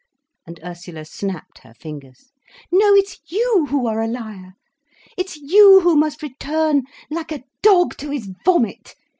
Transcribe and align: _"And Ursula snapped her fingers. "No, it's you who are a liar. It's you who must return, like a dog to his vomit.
_"And 0.47 0.59
Ursula 0.63 1.05
snapped 1.05 1.59
her 1.59 1.75
fingers. 1.75 2.31
"No, 2.71 2.95
it's 2.95 3.19
you 3.27 3.67
who 3.69 3.85
are 3.85 4.01
a 4.01 4.07
liar. 4.07 4.55
It's 5.15 5.37
you 5.37 5.81
who 5.81 5.95
must 5.95 6.23
return, 6.23 6.85
like 7.11 7.31
a 7.31 7.43
dog 7.61 7.97
to 7.97 8.09
his 8.09 8.31
vomit. 8.43 8.95